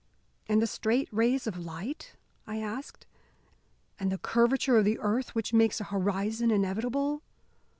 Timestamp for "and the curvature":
3.99-4.79